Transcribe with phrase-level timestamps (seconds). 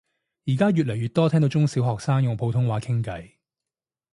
[0.47, 3.33] 而家越嚟越多聽到啲中小學生用普通話傾偈